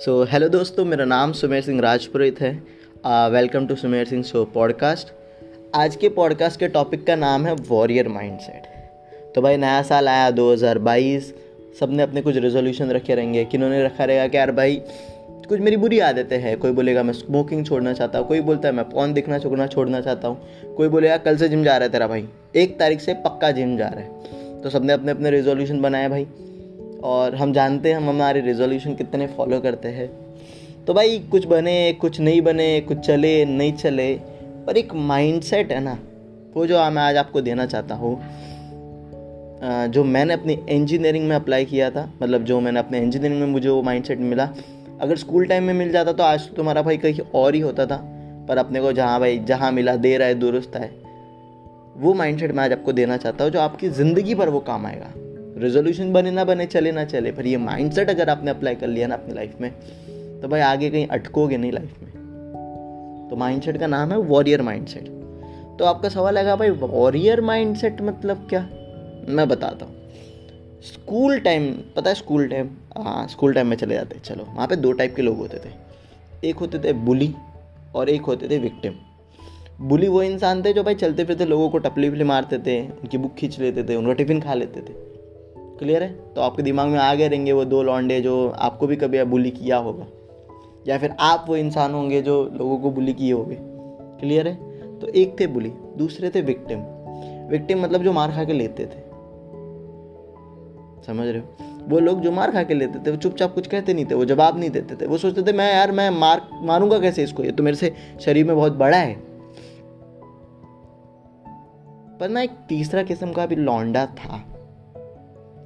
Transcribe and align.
So 0.00 0.12
hello 0.24 0.48
दोस्तों, 0.48 0.84
मेरा 0.84 1.04
नाम 1.04 1.32
सुमेर 1.32 1.62
सिंह 1.62 1.80
राजपुरोहित 1.80 2.40
है। 2.40 2.50
Welcome 3.32 3.66
to 3.66 3.74
Sumer 3.74 4.04
Singh 4.06 4.22
show 4.22 4.44
podcast 4.44 5.08
आज 5.74 5.96
के 5.96 6.08
पॉडकास्ट 6.08 6.58
के 6.60 6.68
टॉपिक 6.68 7.04
का 7.06 7.16
नाम 7.16 7.46
है 7.46 7.54
वॉरियर 7.68 8.08
माइंडसेट 8.08 9.34
तो 9.34 9.42
भाई, 9.42 9.56
नया 9.56 9.82
साल 9.82 10.08
आया 10.08 10.30
2022 10.30 11.32
सबने 11.80 12.02
अपने 12.02 12.22
कुछ 12.22 12.36
रेजोल्यूशन 12.36 12.90
रखे 12.90 13.14
रहेंगे। 13.14 13.44
किन्होंने 13.44 13.84
रखा 13.84 14.04
रहेगा 14.04 14.26
कि 14.26 14.36
यार 14.36 14.52
भाई, 14.52 14.80
कुछ 15.48 15.60
मेरी 15.60 15.76
बुरी 15.76 15.98
आदतें 16.00 16.38
हैं। 16.38 16.56
कोई 16.58 16.72
बोलेगा, 16.72 17.02
मैं 17.02 17.12
स्मोकिंग 17.14 17.66
छोड़ना 17.66 17.92
चाहता 17.92 18.18
हूँ। 18.18 18.28
कोई 18.28 18.40
बोलता 18.40 18.68
है, 18.68 18.74
मैं 18.74 18.88
पौन 18.90 19.12
दिखना 19.12 19.38
छोड़ना 19.38 19.66
छोड़ना 19.66 20.00
चाहता 20.00 20.28
हूँ। 20.28 20.74
कोई 20.76 20.88
बोलेगा, 20.88 21.16
कल 21.16 21.36
से 21.36 21.48
जिम 21.48 21.64
जा 21.64 21.76
रहा 21.76 21.86
है 21.86 21.92
तेरा 21.92 22.06
भाई। 22.06 22.28
एक 22.56 22.78
तारीख 22.78 23.00
से 23.00 23.14
पक्का 23.24 23.50
जिम 23.50 23.76
जा 23.76 23.88
रहा 23.88 24.00
है। 24.00 24.60
तो 24.62 24.70
सबने 24.70 24.92
अपने 24.92 25.10
अपने 25.10 25.30
रेजोल्यूशन 25.30 25.80
बनाए 25.82 26.08
भाई। 26.08 26.26
और 27.04 27.34
हम 27.34 27.52
जानते 27.52 27.88
हैं 27.88 27.96
हम 27.96 28.08
हमारे 28.08 28.40
रेजोल्यूशन 28.40 28.94
कितने 28.94 29.26
फॉलो 29.26 29.60
करते 29.60 29.88
हैं। 29.88 30.08
तो 30.86 30.94
भाई, 30.94 31.18
कुछ 31.30 31.46
बने, 31.46 31.92
कुछ 31.92 32.20
नहीं 32.20 32.40
बने, 32.42 32.80
कुछ 32.80 32.98
चले, 32.98 33.44
नहीं 33.46 33.72
चले, 33.74 34.14
पर 34.66 34.76
एक 34.76 34.94
माइंडसेट 34.94 35.72
है 35.72 35.80
ना, 35.80 35.98
वो 36.56 36.66
जो 36.66 36.90
मैं 36.90 37.02
आज 37.02 37.16
आपको 37.16 37.40
देना 37.40 37.66
चाहता 37.66 37.94
हूँ 37.94 38.16
जो 39.88 40.02
मैंने 40.04 40.34
अपनी 40.34 40.58
इंजीनियरिंग 40.70 41.28
में 41.28 41.34
अप्लाई 41.36 41.64
किया 41.64 41.90
था 41.90 42.04
मतलब 42.22 42.44
जो 42.44 42.60
मैंने 42.60 42.78
अपने 42.78 42.98
इंजीनियरिंग 42.98 43.40
में 43.40 43.46
मुझे 43.46 43.68
वो 43.68 43.82
माइंडसेट 43.82 44.18
मिला। 44.20 44.48
अगर 45.00 45.16
स्कूल 45.16 45.46
टाइम 45.46 45.64
में 45.64 45.74
मिल 45.74 45.90
जाता 45.92 46.12
तो 46.12 46.22
आज 46.22 46.48
तुम्हारा 46.56 46.82
भाई 46.82 46.96
कहीं 46.96 47.20
और 47.34 47.54
ही 47.54 47.60
होता 47.60 47.86
था, 47.86 47.96
पर 48.48 48.58
अपने 48.58 48.80
को 48.80 48.92
जहाँ 48.92 49.20
भाई, 49.20 49.38
जहाँ 49.38 49.70
मिला, 49.72 49.94
दे 49.96 50.16
रहा 50.16 50.28
है, 50.28 50.34
दुरुस्त 50.34 50.76
है, 50.76 50.90
वो 51.96 52.14
माइंडसेट 52.14 52.52
मैं 52.52 52.64
आज 52.64 52.72
आपको 52.72 52.92
देना 52.92 53.16
चाहता 53.16 53.44
हूँ, 53.44 53.52
जो 53.52 53.60
आपकी 53.60 53.88
ज़िंदगी 53.90 54.34
पर 54.34 54.48
वो 54.48 54.60
काम 54.60 54.86
आएगा। 54.86 55.10
रेजोल्यूशन 55.58 56.12
बने 56.12 56.30
ना 56.30 56.44
बने, 56.44 56.66
चले 56.66 56.92
ना 56.92 57.04
चले, 57.04 57.32
पर 57.32 57.46
ये 57.46 57.56
माइंडसेट 57.56 58.10
अगर 58.10 58.30
आपने 58.30 58.50
अप्लाई 58.50 58.74
कर 58.74 58.86
लिया 58.86 59.06
ना 59.06 59.14
अपनी 59.14 59.34
लाइफ 59.34 59.60
में 59.60 59.70
तो 60.40 60.48
भाई 60.48 60.60
आगे 60.60 60.90
कहीं 60.90 61.06
अटकोगे 61.06 61.56
नहीं 61.56 61.72
लाइफ 61.72 62.02
में। 62.02 63.28
तो 63.30 63.36
माइंडसेट 63.36 63.76
का 63.76 63.86
नाम 63.86 64.12
है 64.12 64.18
वॉरियर 64.18 64.62
माइंडसेट 64.62 65.06
तो 65.78 65.84
आपका 65.84 66.08
सवाल 66.08 66.38
है 66.38 66.56
भाई 66.56 66.70
वॉरियर 66.70 67.40
माइंडसेट 67.40 68.00
मतलब 68.02 68.46
क्या? 68.50 68.60
मैं 69.28 69.48
बताता 69.48 69.86
हूँ। 69.86 69.94
स्कूल 70.84 71.38
टाइम 71.40 71.72
पता 71.96 72.10
है 72.10 72.14
स्कूल 72.14 72.48
टाइम 72.48 72.70
हाँ 72.98 73.26
स्कूल 73.28 73.54
टाइम 73.54 73.66
में 73.66 73.76
चले 73.76 73.94
जाते 73.94 74.18
चलो। 74.18 74.44
वहाँ 74.44 74.66
पे 74.66 74.76
दो 74.76 74.92
टाइप 74.92 75.14
के 75.16 75.22
लोग 75.22 75.36
होते 75.36 75.58
थे। 75.58 76.48
एक 76.48 76.56
होते 76.56 76.78
थे 76.78 76.92
बुली 76.92 77.34
और 77.94 78.08
एक 78.08 78.22
होते 78.22 78.48
थे 78.48 78.58
विक्टिम 78.58 78.94
बुली 79.80 80.08
वो 80.08 80.22
इंसान 80.22 80.62
थे 80.62 80.72
जो 80.72 80.82
भाई 80.82 80.94
चलते 80.94 81.24
फिरते 81.24 81.44
लोगों 81.44 81.68
को 81.70 81.78
टपली 81.78 82.08
वपली 82.08 82.24
मारते 82.24 82.58
थे, 82.58 82.80
उनकी 82.82 83.18
बुक 83.18 83.34
खींच 83.34 83.58
लेते 83.60 83.84
थे 83.84 83.96
उनका 83.96 84.12
टिफ़िन 84.12 84.40
खा 84.40 84.54
लेते 84.54 84.80
थे। 84.80 85.07
क्लियर 85.78 86.02
है? 86.02 86.34
तो 86.34 86.40
आपके 86.40 86.62
दिमाग 86.62 86.88
में 86.88 86.98
आ 86.98 87.14
गए 87.14 87.28
रहेंगे 87.28 87.52
वो 87.52 87.64
दो 87.64 87.82
लौंडे 87.82 88.20
जो 88.20 88.48
आपको 88.48 88.86
भी 88.86 88.96
कभी 88.96 89.24
बुली 89.24 89.50
किया 89.50 89.76
होगा। 89.76 90.06
या 90.88 90.98
फिर 90.98 91.14
आप 91.20 91.44
वो 91.48 91.56
इंसान 91.56 91.94
होंगे 91.94 92.22
जो 92.22 92.50
लोगों 92.54 92.78
को 92.78 92.90
बुली 92.90 93.12
किए 93.12 93.32
होंगे। 93.32 93.58
क्लियर 94.20 94.48
है? 94.48 94.68
तो 94.98 95.06
एक 95.06 95.40
थे 95.40 95.46
बुली, 95.46 95.72
दूसरे 95.96 96.30
थे 96.30 96.40
विक्टिम 96.40 96.78
विक्टिम 97.50 97.82
मतलब 97.82 98.02
जो 98.02 98.12
मार 98.12 98.30
खा 98.30 98.44
के 98.44 98.52
लेते 98.52 98.86
थे। 98.86 99.08
समझ 101.06 101.26
रहे 101.26 101.38
हो? 101.38 101.56
वो 101.88 101.98
लोग 101.98 102.20
जो 102.20 102.32
मार 102.32 102.50
खा 102.50 102.62
के 102.62 102.74
लेते 102.74 102.98
थे, 102.98 103.10
वो 103.10 103.16
चुपचाप 103.16 103.54
कुछ 103.54 103.66
कहते 103.66 103.94
नहीं 103.94 104.04
थे, 104.04 104.14
वो 104.14 104.24
जवाब 104.24 104.58
नहीं 104.58 104.70
देते 104.70 104.94
थे। 104.94 105.06
वो 105.06 105.18
सोचते 105.18 105.42
थे, 105.42 105.56
मैं 105.56 105.74
यार, 105.74 105.92
मैं 105.92 106.10
मार, 106.10 106.48
मारूँगा 106.52 106.98
कैसे 106.98 107.22
इसको? 107.22 107.44
ये 107.44 107.52
तो 107.52 107.62
मेरे 107.62 107.76
से 107.76 107.94
शरीर 108.20 108.46
में 108.46 108.56
बहुत 108.56 108.72
बड़ा 108.72 108.96
है। 108.96 109.14
पर 112.18 112.28
ना 112.28 112.42
एक 112.42 112.50
तीसरा 112.68 113.02
किस्म 113.02 113.32
का 113.32 113.46
भी 113.46 113.56
लौंडा 113.56 114.06
था। 114.06 114.57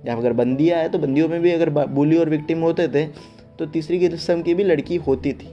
या 0.04 0.16
अगर 0.16 0.32
बंदियाँ 0.32 0.78
है 0.78 0.88
तो 0.88 0.98
बंदियों 0.98 1.28
में 1.28 1.40
भी 1.40 1.50
अगर 1.50 1.70
बुली 1.70 2.16
और 2.16 2.28
विक्टिम 2.28 2.60
होते 2.60 2.88
थे 2.88 3.06
तो 3.58 3.66
तीसरी 3.66 3.98
किस्म 4.00 4.42
की 4.42 4.54
भी 4.54 4.64
लड़की 4.64 4.96
होती 4.98 5.32
थी, 5.32 5.48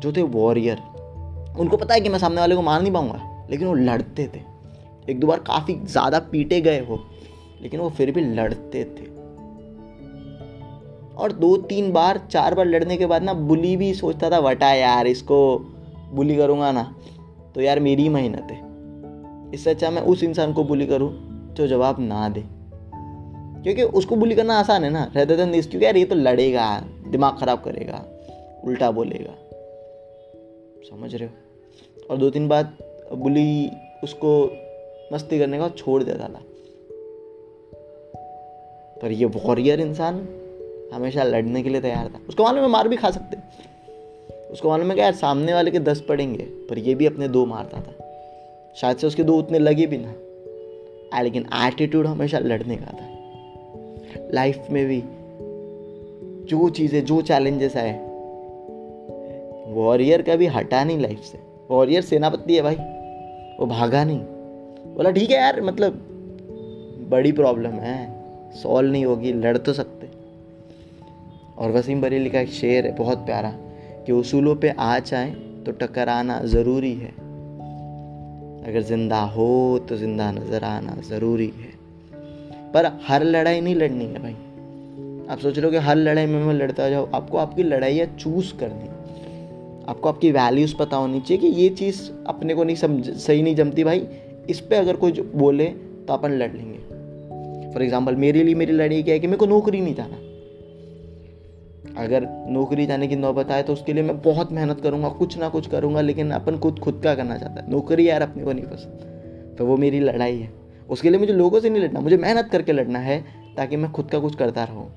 जो 0.00 0.12
थे 0.12 0.22
वॉरियर 0.24 0.78
उनको 1.58 1.76
पता 1.76 1.94
है 1.94 2.00
कि 2.00 2.08
मैं 2.08 2.18
सामने 2.18 2.40
वाले 2.40 2.54
को 2.56 2.62
मार 2.62 2.82
नहीं 2.82 2.92
पाऊँगा, 2.92 3.46
लेकिन 3.50 3.66
वो 3.68 3.74
लड़ते 3.74 4.26
थे। 4.26 4.40
एक 5.08 5.20
दो 5.20 5.26
बार 5.26 5.38
काफ़ी 5.40 5.74
ज़्यादा 5.74 6.18
पीटे 6.30 6.60
गए 6.60 6.78
हो 6.80 7.04
लेकिन 7.62 7.80
वो 7.80 7.88
फिर 7.90 8.10
भी 8.10 8.20
लड़ते 8.20 8.84
थे। 8.86 9.12
और 11.14 11.32
दो 11.32 11.56
तीन 11.58 11.92
बार, 11.92 12.20
चार 12.30 12.54
बार 12.54 12.66
लड़ने 12.66 12.96
के 12.96 13.06
बाद 13.06 13.22
ना 13.22 13.32
बुली 13.34 13.76
भी 13.76 13.92
सोचता 13.94 14.30
था, 14.30 14.38
वटा 14.38 14.72
यार, 14.72 15.06
इसको 15.06 15.58
बुली 16.12 16.36
करूँगा 16.36 16.72
ना। 16.72 16.82
तो 17.54 17.60
यार 17.60 17.80
मेरी 17.80 18.08
मेहनत 18.08 18.48
है। 18.50 19.52
इससे 19.54 19.70
अच्छा 19.70 19.90
मैं 19.90 20.02
उस 20.02 20.22
इंसान 20.22 20.52
को 20.52 20.64
बुली 20.64 20.86
करूँ, 20.86 21.10
जो 21.54 21.66
जवाब 21.66 22.00
ना 22.00 22.28
दे। 22.28 22.44
क्योंकि 23.64 23.82
उसको 23.82 24.16
बुली 24.16 24.34
करना 24.34 24.58
आसान 24.58 24.84
है 24.84 24.90
ना 24.90 25.12
रहते 25.16 25.36
देन 25.36 25.52
दिस 25.52 25.66
क्योंकि 25.66 25.86
यार 25.86 25.96
ये 25.96 26.04
तो 26.04 26.14
लड़ेगा, 26.14 26.84
दिमाग 27.08 27.38
ख़राब 27.38 27.62
करेगा, 27.62 28.04
उल्टा 28.64 28.90
बोलेगा। 28.90 29.34
समझ 30.90 31.14
रहे 31.14 31.28
हो? 31.28 31.34
और 32.10 32.16
दो 32.16 32.30
तीन 32.30 32.48
बाद 32.48 32.76
बुली 33.12 33.70
उसको 34.04 34.56
मस्ती 35.12 35.38
करने 35.38 35.58
का 35.58 35.68
छोड़ 35.68 36.02
देता 36.02 36.28
था 36.28 36.42
पर 39.02 39.12
ये 39.12 39.24
वॉरियर 39.24 39.80
इंसान 39.80 40.28
हमेशा 40.92 41.24
लड़ने 41.24 41.62
के 41.62 41.68
लिए 41.68 41.80
तैयार 41.80 42.08
था। 42.08 42.20
उसको 42.28 42.42
मालूम 42.42 42.62
है 42.62 42.70
मार 42.70 42.88
भी 42.88 42.96
खा 42.96 43.10
सकते। 43.10 43.36
उसको 44.52 44.68
मालूम 44.68 44.88
है 44.88 44.94
कि 44.94 45.00
यार, 45.00 45.14
सामने 45.14 45.54
वाले 45.54 45.70
के 45.70 45.78
दस 45.78 46.00
पड़ेंगे, 46.00 46.42
पर 46.42 46.78
ये 46.78 46.94
भी 46.94 47.06
अपने 47.06 47.28
दो 47.28 47.46
मारता 47.46 47.80
था। 47.80 47.94
शायद 48.76 48.96
से 48.96 49.06
उसके 49.06 49.22
दो 49.22 49.36
उतने 49.38 49.58
लगे 49.58 49.86
भी 49.86 49.98
ना। 49.98 50.14
लेकिन 51.22 51.46
एटीट्यूड 51.54 52.06
हमेशा 52.06 52.38
लड़ने 52.38 52.76
का 52.76 52.86
था। 52.86 53.13
लाइफ 54.34 54.66
में 54.70 54.86
भी 54.86 55.02
जो 56.48 56.68
चीज़ें, 56.68 57.04
जो 57.04 57.20
चैलेंजेस 57.22 57.76
आए 57.76 57.92
वॉरियर 59.74 60.22
कभी 60.22 60.46
हटा 60.46 60.82
नहीं 60.84 60.98
लाइफ 60.98 61.20
से। 61.20 61.38
वॉरियर 61.70 62.02
सेनापति 62.02 62.56
है 62.56 62.62
भाई, 62.62 62.74
वो 63.60 63.66
भागा 63.66 64.04
नहीं। 64.04 64.20
बोला, 64.94 65.10
ठीक 65.10 65.30
है 65.30 65.36
यार 65.36 65.60
मतलब 65.62 65.92
बड़ी 67.10 67.32
प्रॉब्लम 67.32 67.72
है 67.72 67.96
सॉल्व 68.52 68.92
नहीं 68.92 69.04
होगी, 69.04 69.32
लड़ 69.32 69.56
तो 69.58 69.72
सकते। 69.72 70.06
और 71.58 71.70
वसीम 71.70 72.00
बरेली 72.00 72.30
का 72.30 72.40
एक 72.40 72.48
शेर 72.48 72.86
है, 72.86 72.94
बहुत 72.96 73.18
प्यारा, 73.18 73.52
कि 74.06 74.12
उसूलों 74.12 74.54
पे 74.56 74.70
आ 74.70 74.98
जाए 74.98 75.30
तो 75.66 75.72
टकराना 75.72 76.40
ज़रूरी 76.44 76.92
है। 76.94 77.10
अगर 78.64 78.80
ज़िंदा 78.80 79.20
हो 79.20 79.78
तो 79.88 79.96
ज़िंदा 79.96 80.30
नज़र 80.32 80.64
आना 80.64 80.96
ज़रूरी 81.08 81.52
है। 81.56 81.73
पर 82.74 82.90
हर 83.06 83.24
लड़ाई 83.24 83.60
नहीं 83.60 83.74
लड़नी 83.74 84.04
है 84.04 84.22
भाई। 84.22 84.36
आप 85.30 85.38
सोच 85.38 85.56
रहे 85.56 85.64
हो 85.64 85.70
कि 85.70 85.76
हर 85.76 85.96
लड़ाई 85.96 86.26
में 86.26 86.42
मैं 86.44 86.54
लड़ता 86.54 86.88
जाओ 86.90 87.08
आपको 87.14 87.38
आपकी 87.38 87.62
लड़ाइयाँ 87.62 88.06
चूज़ 88.16 88.52
करनी 88.54 88.88
आपको 89.88 90.08
आपकी 90.08 90.30
वैल्यूज़ 90.32 90.74
पता 90.76 90.96
होनी 90.96 91.20
चाहिए 91.20 91.40
कि 91.40 91.46
ये 91.60 91.68
चीज़ 91.68 92.00
अपने 92.26 92.54
को 92.54 92.64
नहीं 92.64 92.76
समझ, 92.76 93.10
सही 93.10 93.42
नहीं 93.42 93.56
जमती 93.56 93.84
भाई। 93.84 94.06
इस 94.50 94.60
पर 94.60 94.76
अगर 94.76 94.96
कोई 94.96 95.12
बोले 95.34 95.66
तो 96.08 96.12
अपन 96.12 96.30
लड़ 96.30 96.52
लेंगे। 96.52 97.72
फॉर 97.72 97.82
एग्ज़ाम्पल 97.82 98.16
मेरे 98.16 98.42
लिए 98.42 98.54
मेरी 98.54 98.72
लड़ाई 98.72 99.02
क्या 99.02 99.14
है 99.14 99.20
कि 99.20 99.26
मेरे 99.26 99.38
को 99.38 99.46
नौकरी 99.46 99.80
नहीं 99.80 99.94
जाना। 99.94 100.16
अगर 102.04 102.26
नौकरी 102.50 102.86
जाने 102.86 103.08
की 103.08 103.16
नौबत 103.16 103.50
आए 103.50 103.62
तो 103.62 103.72
उसके 103.72 103.92
लिए 103.92 104.02
मैं 104.02 104.20
बहुत 104.22 104.52
मेहनत 104.52 104.80
करूँगा, 104.80 105.08
कुछ 105.08 105.38
ना 105.38 105.48
कुछ 105.48 105.66
करूँगा, 105.66 106.00
लेकिन 106.00 106.30
अपन 106.30 106.58
खुद 106.58 106.78
खुद 106.78 107.00
का 107.04 107.14
करना 107.14 107.38
चाहता 107.38 107.60
है। 107.60 107.70
नौकरी 107.70 108.08
यार 108.08 108.22
अपने 108.22 108.44
को 108.44 108.52
नहीं 108.52 108.64
पसंद। 108.64 109.56
तो 109.58 109.66
वो 109.66 109.76
मेरी 109.76 110.00
लड़ाई 110.00 110.36
है। 110.36 110.63
उसके 110.88 111.10
लिए 111.10 111.18
मुझे 111.20 111.32
लोगों 111.32 111.60
से 111.60 111.70
नहीं 111.70 111.82
लड़ना, 111.82 112.00
मुझे 112.00 112.16
मेहनत 112.16 112.48
करके 112.52 112.72
लड़ना 112.72 112.98
है 112.98 113.18
ताकि 113.56 113.76
मैं 113.76 113.90
खुद 113.92 114.10
का 114.10 114.18
कुछ 114.18 114.34
करता 114.34 114.64
रहूँ। 114.64 114.90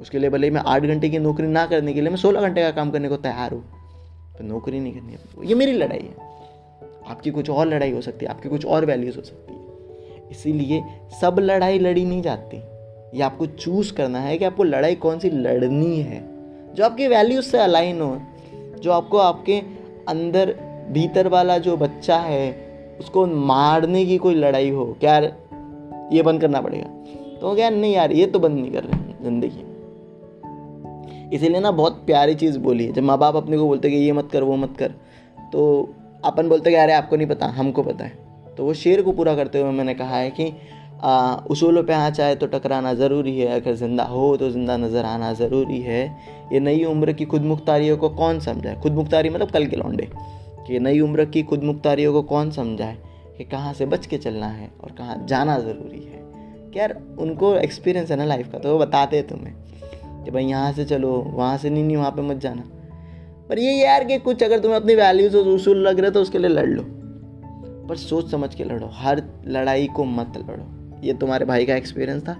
उसके 0.00 0.18
लिए 0.18 0.30
भले 0.30 0.46
ही 0.46 0.50
मैं 0.50 0.62
आठ 0.66 0.82
घंटे 0.82 1.08
की 1.08 1.18
नौकरी 1.18 1.46
ना 1.46 1.66
करने 1.66 1.92
के 1.92 2.00
लिए 2.00 2.10
मैं 2.10 2.16
सोलह 2.16 2.40
घंटे 2.40 2.62
का 2.62 2.70
काम 2.70 2.90
करने 2.90 3.08
को 3.08 3.16
तैयार 3.18 3.52
हूँ 3.52 3.64
तो 4.38 4.44
नौकरी 4.44 4.80
नहीं 4.80 4.92
करनी 4.92 5.12
है 5.12 5.48
ये 5.48 5.54
मेरी 5.54 5.72
लड़ाई 5.72 5.98
है। 5.98 6.34
आपकी 7.06 7.30
कुछ 7.30 7.50
और 7.50 7.66
लड़ाई 7.66 7.92
हो 7.92 8.00
सकती 8.00 8.24
है, 8.24 8.30
आपकी 8.30 8.48
कुछ 8.48 8.64
और 8.66 8.84
वैल्यूज़ 8.84 9.16
हो 9.16 9.22
सकती 9.22 9.52
है। 9.52 10.30
इसीलिए 10.30 10.82
सब 11.20 11.36
लड़ाई 11.40 11.78
लड़ी 11.78 12.04
नहीं 12.04 12.22
जाती। 12.22 12.56
ये 13.16 13.22
आपको 13.22 13.46
चूज़ 13.46 13.92
करना 13.94 14.18
है 14.18 14.36
कि 14.38 14.44
आपको 14.44 14.62
लड़ाई 14.64 14.94
कौन 14.94 15.18
सी 15.18 15.30
लड़नी 15.30 16.00
है, 16.00 16.20
जो 16.74 16.84
आपकी 16.84 17.08
वैल्यूज़ 17.08 17.44
से 17.44 17.58
अलाइन 17.58 18.00
हो, 18.00 18.20
जो 18.80 18.92
आपको 18.92 19.18
आपके 19.18 19.60
अंदर, 20.08 20.54
भीतर 20.90 21.28
वाला 21.28 21.58
जो 21.58 21.76
बच्चा 21.76 22.16
है 22.18 22.65
उसको 23.00 23.26
मारने 23.26 24.04
की 24.06 24.16
कोई 24.18 24.34
लड़ाई 24.34 24.70
हो, 24.70 24.84
क्या 25.00 25.18
ये 26.12 26.22
बंद 26.22 26.40
करना 26.40 26.60
पड़ेगा। 26.60 26.88
तो 27.38 27.54
क्या 27.54 27.70
नहीं 27.70 27.94
यार, 27.94 28.12
ये 28.12 28.26
तो 28.26 28.38
बंद 28.38 28.58
नहीं 28.58 28.72
कर 28.72 28.84
रहे 28.84 29.24
ज़िंदगी 29.24 29.64
इसीलिए 31.36 31.60
ना 31.60 31.70
बहुत 31.72 32.02
प्यारी 32.06 32.34
चीज़ 32.34 32.58
बोली 32.58 32.84
है। 32.86 32.92
जब 32.92 33.02
माँ 33.02 33.18
बाप 33.18 33.36
अपने 33.36 33.56
को 33.58 33.66
बोलते 33.66 33.90
कि 33.90 33.96
ये 33.96 34.12
मत 34.12 34.28
कर, 34.32 34.42
वो 34.42 34.56
मत 34.56 34.76
कर 34.78 34.92
तो 35.52 35.94
अपन 36.24 36.48
बोलते 36.48 36.70
कि, 36.70 36.76
अरे, 36.76 36.92
आपको 36.92 37.16
नहीं 37.16 37.26
पता, 37.28 37.46
हमको 37.48 37.82
पता 37.82 38.04
है। 38.04 38.12
तो 38.56 38.64
वो 38.64 38.74
शेर 38.74 39.02
को 39.02 39.12
पूरा 39.12 39.34
करते 39.34 39.60
हुए 39.60 39.70
मैंने 39.72 39.94
कहा 39.94 40.16
है 40.16 40.30
कि 40.30 40.52
उसूलों 41.50 41.82
पे 41.82 41.92
आ 41.92 42.08
चाहे 42.10 42.34
तो 42.34 42.46
टकराना 42.46 42.92
ज़रूरी 42.94 43.38
है, 43.38 43.48
अगर 43.60 43.74
ज़िंदा 43.74 44.04
हो 44.04 44.36
तो 44.36 44.50
ज़िंदा 44.50 44.76
नज़र 44.76 45.04
आना 45.04 45.32
ज़रूरी 45.34 45.80
है। 45.80 46.06
ये 46.52 46.60
नई 46.60 46.84
उम्र 46.84 47.12
की 47.12 47.24
खुद 47.24 47.42
मुख्तारियों 47.44 47.96
को 47.96 48.08
कौन 48.12 48.40
समझाए? 48.40 48.74
खुद 48.82 48.92
मुख्तारी 48.92 49.30
मतलब 49.30 49.50
कल 49.50 49.66
के 49.66 49.76
लौंडे। 49.76 50.08
कि 50.66 50.78
नई 50.78 51.00
उम्र 51.00 51.24
की 51.24 51.42
खुद 51.42 51.64
मुख्तारियों 51.64 52.12
को 52.12 52.22
कौन 52.22 52.50
समझाए 52.50 52.96
कि 53.38 53.44
कहाँ 53.44 53.72
से 53.74 53.86
बच 53.86 54.06
के 54.06 54.18
चलना 54.18 54.46
है 54.46 54.70
और 54.84 54.92
कहाँ 54.92 55.26
जाना 55.26 55.58
ज़रूरी 55.58 56.00
है। 56.00 56.22
क्या 56.72 56.82
यार 56.82 56.96
उनको 57.18 57.54
एक्सपीरियंस 57.56 58.10
है 58.10 58.16
ना 58.16 58.24
लाइफ 58.24 58.52
का 58.52 58.58
तो 58.58 58.72
वो 58.72 58.78
बताते 58.78 59.16
हैं 59.16 59.26
तुम्हें 59.26 59.54
कि 60.24 60.30
भाई 60.30 60.44
यहाँ 60.44 60.72
से 60.72 60.84
चलो, 60.84 61.10
वहाँ 61.10 61.58
से 61.58 61.70
नहीं 61.70 61.84
नहीं, 61.84 61.96
वहाँ 61.96 62.10
पे 62.10 62.22
मत 62.22 62.36
जाना। 62.36 62.62
पर 63.48 63.58
ये 63.58 63.72
यार 63.72 64.04
कि 64.04 64.18
कुछ 64.18 64.42
अगर 64.42 64.58
तुम्हें 64.58 64.80
अपनी 64.80 64.94
वैल्यूज़ 64.94 65.36
और 65.36 65.48
उसूल 65.48 65.78
लग 65.78 66.00
रहे 66.00 66.10
तो 66.10 66.22
उसके 66.22 66.38
लिए 66.38 66.50
लड़ 66.50 66.66
लो। 66.66 66.82
पर 67.88 67.96
सोच 67.96 68.30
समझ 68.30 68.54
के 68.54 68.64
लड़ो, 68.64 68.90
हर 68.92 69.22
लड़ाई 69.46 69.86
को 69.86 70.04
मत 70.04 70.32
लड़ो। 70.36 70.64
ये 71.06 71.14
तुम्हारे 71.14 71.44
भाई 71.44 71.66
का 71.66 71.76
एक्सपीरियंस 71.76 72.22
था 72.22 72.36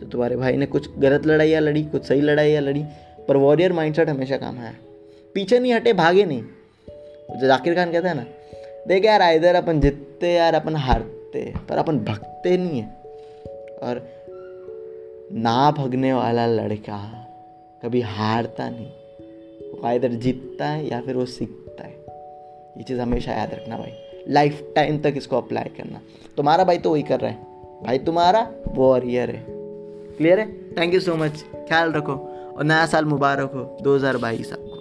तो 0.00 0.06
तुम्हारे 0.06 0.36
भाई 0.36 0.56
ने 0.56 0.66
कुछ 0.66 0.88
गलत 0.98 1.26
लड़ाइयाँ 1.26 1.60
लड़ी, 1.62 1.82
कुछ 1.84 2.04
सही 2.04 2.20
लड़ाइयाँ 2.20 2.62
लड़ी, 2.62 2.84
पर 3.28 3.36
वॉरियर 3.36 3.72
माइंडसेट 3.72 4.08
हमेशा 4.08 4.36
काम 4.36 4.58
आया। 4.58 4.74
पीछे 5.34 5.58
नहीं 5.58 5.72
हटे, 5.72 5.92
भागे 5.92 6.24
नहीं। 6.24 6.42
जाकिर 7.36 7.74
खान 7.74 7.92
कहता 7.92 8.08
है 8.08 8.14
ना, 8.14 8.26
देख 8.88 9.04
यार, 9.04 9.34
इधर 9.34 9.54
अपन 9.54 9.80
जीतते 9.80 10.32
यार, 10.32 10.54
अपन 10.54 10.76
हारते, 10.76 11.54
पर 11.68 11.76
अपन 11.76 11.98
भगते 11.98 12.56
नहीं 12.56 12.80
है। 12.80 12.88
और 13.82 14.18
ना 15.32 15.70
भगने 15.70 16.12
वाला 16.12 16.46
लड़का 16.46 17.24
कभी 17.82 18.00
हारता 18.00 18.70
नहीं। 18.70 18.86
वो 19.70 19.90
इधर 19.92 20.08
जीतता 20.08 20.66
है 20.66 20.88
या 20.88 21.00
फिर 21.00 21.16
वो 21.16 21.26
सीखता 21.26 21.84
है? 21.84 21.94
ये 22.76 22.82
चीज़ 22.82 23.00
हमेशा 23.00 23.32
याद 23.32 23.54
रखना 23.54 23.78
भाई। 23.78 23.92
लाइफ 24.28 24.72
टाइम 24.76 25.00
तक 25.00 25.14
इसको 25.16 25.36
अप्लाई 25.36 25.64
करना। 25.64 26.00
तुम्हारा 26.36 26.64
भाई 26.64 26.78
तो 26.78 26.90
वही 26.90 27.02
कर 27.02 27.20
रहा 27.20 27.30
है। 27.30 27.38
भाई 27.82 27.98
तुम्हारा 27.98 28.52
वॉरियर 28.68 29.30
है। 29.30 29.44
क्लियर 30.16 30.40
है? 30.40 30.72
थैंक 30.72 30.94
यू 30.94 31.00
सो 31.00 31.14
मच 31.14 31.44
ख्याल 31.54 31.92
रखो। 31.92 32.34
और 32.58 32.64
नया 32.64 32.86
साल 32.86 33.04
मुबारक 33.04 33.52
हो। 33.54 33.78
2022 33.82 34.52
आपको। 34.52 34.77